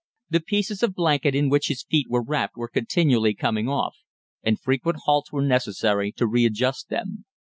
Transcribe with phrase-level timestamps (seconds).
[0.31, 3.97] The pieces of blanket in which his feet were wrapped were continually coming off,
[4.41, 7.25] and frequent halts were necessary to readjust them.